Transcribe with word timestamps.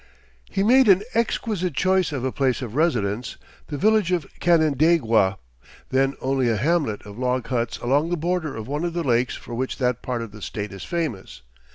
He 0.49 0.63
made 0.63 0.87
an 0.87 1.03
exquisite 1.13 1.75
choice 1.75 2.11
of 2.11 2.23
a 2.25 2.31
place 2.31 2.63
of 2.63 2.73
residence, 2.73 3.37
the 3.67 3.77
village 3.77 4.11
of 4.11 4.25
Canandaigua, 4.39 5.37
then 5.89 6.15
only 6.19 6.49
a 6.49 6.57
hamlet 6.57 7.05
of 7.05 7.19
log 7.19 7.45
huts 7.49 7.77
along 7.77 8.09
the 8.09 8.17
border 8.17 8.55
of 8.55 8.67
one 8.67 8.83
of 8.83 8.93
the 8.93 9.03
lakes 9.03 9.35
for 9.35 9.53
which 9.53 9.77
that 9.77 10.01
part 10.01 10.23
of 10.23 10.31
the 10.31 10.41
State 10.41 10.71
is 10.73 10.83
famous. 10.83 11.43